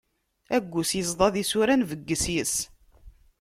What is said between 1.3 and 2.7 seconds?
d isura, nbegges yes-s.